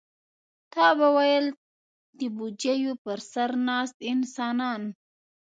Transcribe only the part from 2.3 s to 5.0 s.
بوجیو پر سر ناست انسانان.